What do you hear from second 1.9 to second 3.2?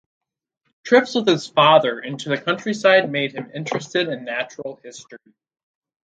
into the countryside